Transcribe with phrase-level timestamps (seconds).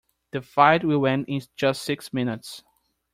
[0.31, 2.63] The fight will end in just six minutes.